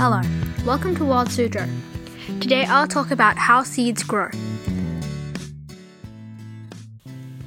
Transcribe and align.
Hello, 0.00 0.20
welcome 0.64 0.94
to 0.94 1.04
Wild 1.04 1.26
Suzhou. 1.26 1.68
Today 2.40 2.64
I'll 2.66 2.86
talk 2.86 3.10
about 3.10 3.36
how 3.36 3.64
seeds 3.64 4.04
grow. 4.04 4.30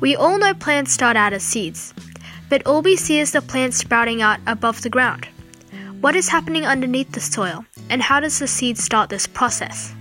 We 0.02 0.18
all 0.18 0.38
know 0.38 0.54
plants 0.54 0.92
start 0.92 1.16
out 1.16 1.32
as 1.32 1.44
seeds, 1.44 1.94
but 2.50 2.68
all 2.68 2.82
we 2.82 2.98
see 2.98 3.20
is 3.20 3.32
the 3.32 3.42
plant 3.42 3.74
sprouting 3.74 4.22
out 4.22 4.42
above 4.48 4.82
the 4.82 4.90
ground. 4.90 5.30
What 6.02 6.14
is 6.14 6.28
happening 6.28 6.66
underneath 6.66 7.14
the 7.14 7.22
soil, 7.22 7.64
and 7.90 8.02
how 8.02 8.20
does 8.20 8.40
the 8.40 8.48
seed 8.48 8.78
start 8.78 9.10
this 9.10 9.28
process? 9.28 9.96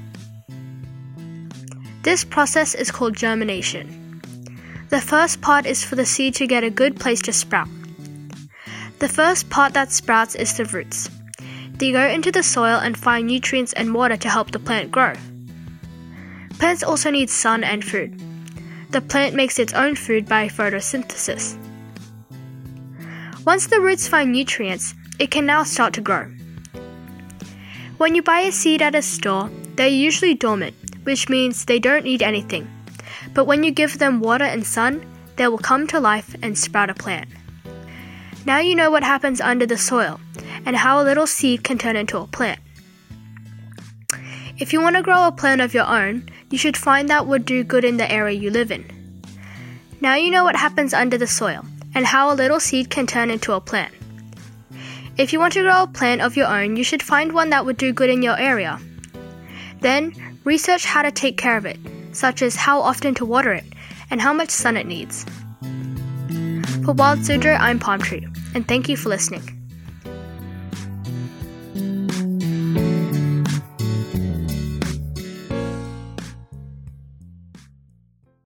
This 2.02 2.24
process 2.24 2.74
is 2.74 2.90
called 2.90 3.14
germination. 3.14 4.20
The 4.88 5.00
first 5.00 5.40
part 5.40 5.66
is 5.66 5.84
for 5.84 5.94
the 5.94 6.04
seed 6.04 6.34
to 6.34 6.48
get 6.48 6.64
a 6.64 6.70
good 6.70 6.98
place 6.98 7.22
to 7.22 7.32
sprout. 7.32 7.68
The 8.98 9.08
first 9.08 9.50
part 9.50 9.72
that 9.74 9.92
sprouts 9.92 10.34
is 10.34 10.56
the 10.56 10.64
roots. 10.64 11.08
They 11.80 11.92
go 11.92 12.06
into 12.06 12.30
the 12.30 12.42
soil 12.42 12.78
and 12.78 12.94
find 12.94 13.26
nutrients 13.26 13.72
and 13.72 13.94
water 13.94 14.18
to 14.18 14.28
help 14.28 14.50
the 14.50 14.58
plant 14.58 14.92
grow. 14.92 15.14
Plants 16.58 16.82
also 16.82 17.10
need 17.10 17.30
sun 17.30 17.64
and 17.64 17.82
food. 17.82 18.20
The 18.90 19.00
plant 19.00 19.34
makes 19.34 19.58
its 19.58 19.72
own 19.72 19.96
food 19.96 20.28
by 20.28 20.48
photosynthesis. 20.48 21.56
Once 23.46 23.66
the 23.66 23.80
roots 23.80 24.06
find 24.06 24.30
nutrients, 24.30 24.92
it 25.18 25.30
can 25.30 25.46
now 25.46 25.62
start 25.62 25.94
to 25.94 26.02
grow. 26.02 26.26
When 27.96 28.14
you 28.14 28.22
buy 28.22 28.40
a 28.40 28.52
seed 28.52 28.82
at 28.82 28.94
a 28.94 29.00
store, 29.00 29.48
they're 29.76 29.88
usually 29.88 30.34
dormant, 30.34 30.76
which 31.04 31.30
means 31.30 31.64
they 31.64 31.78
don't 31.78 32.04
need 32.04 32.20
anything. 32.20 32.68
But 33.32 33.46
when 33.46 33.64
you 33.64 33.70
give 33.70 33.98
them 33.98 34.20
water 34.20 34.44
and 34.44 34.66
sun, 34.66 35.00
they 35.36 35.48
will 35.48 35.56
come 35.56 35.86
to 35.86 35.98
life 35.98 36.36
and 36.42 36.58
sprout 36.58 36.90
a 36.90 36.94
plant. 36.94 37.30
Now 38.44 38.58
you 38.58 38.74
know 38.74 38.90
what 38.90 39.02
happens 39.02 39.40
under 39.40 39.64
the 39.64 39.78
soil 39.78 40.20
and 40.66 40.76
how 40.76 41.00
a 41.00 41.04
little 41.04 41.26
seed 41.26 41.64
can 41.64 41.78
turn 41.78 41.96
into 41.96 42.18
a 42.18 42.26
plant. 42.26 42.60
If 44.58 44.72
you 44.72 44.80
want 44.80 44.96
to 44.96 45.02
grow 45.02 45.26
a 45.26 45.32
plant 45.32 45.60
of 45.60 45.72
your 45.72 45.86
own, 45.86 46.28
you 46.50 46.58
should 46.58 46.76
find 46.76 47.08
that 47.08 47.26
would 47.26 47.44
do 47.44 47.64
good 47.64 47.84
in 47.84 47.96
the 47.96 48.10
area 48.10 48.38
you 48.38 48.50
live 48.50 48.70
in. 48.70 48.84
Now 50.00 50.16
you 50.16 50.30
know 50.30 50.44
what 50.44 50.56
happens 50.56 50.92
under 50.92 51.16
the 51.16 51.26
soil 51.26 51.64
and 51.94 52.06
how 52.06 52.32
a 52.32 52.36
little 52.36 52.60
seed 52.60 52.90
can 52.90 53.06
turn 53.06 53.30
into 53.30 53.52
a 53.52 53.60
plant. 53.60 53.94
If 55.16 55.32
you 55.32 55.38
want 55.38 55.52
to 55.54 55.62
grow 55.62 55.82
a 55.82 55.86
plant 55.86 56.20
of 56.20 56.36
your 56.36 56.46
own, 56.46 56.76
you 56.76 56.84
should 56.84 57.02
find 57.02 57.32
one 57.32 57.50
that 57.50 57.66
would 57.66 57.76
do 57.76 57.92
good 57.92 58.10
in 58.10 58.22
your 58.22 58.38
area. 58.38 58.80
Then, 59.80 60.14
research 60.44 60.84
how 60.84 61.02
to 61.02 61.10
take 61.10 61.36
care 61.36 61.56
of 61.56 61.66
it, 61.66 61.78
such 62.12 62.42
as 62.42 62.56
how 62.56 62.80
often 62.80 63.14
to 63.16 63.24
water 63.24 63.52
it 63.52 63.64
and 64.10 64.20
how 64.20 64.32
much 64.32 64.50
sun 64.50 64.76
it 64.76 64.86
needs. 64.86 65.24
For 66.84 66.92
Wild 66.92 67.20
Suzhou, 67.20 67.58
I'm 67.58 67.78
Palm 67.78 68.00
Tree, 68.00 68.26
and 68.54 68.66
thank 68.66 68.88
you 68.88 68.96
for 68.96 69.08
listening. 69.08 69.59